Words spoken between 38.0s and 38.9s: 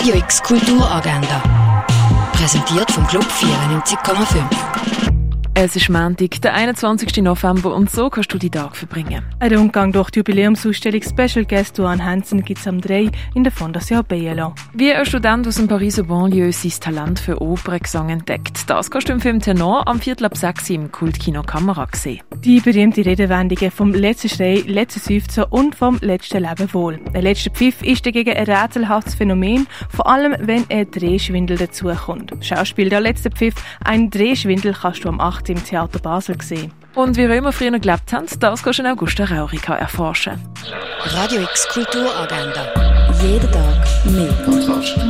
haben, das kannst du in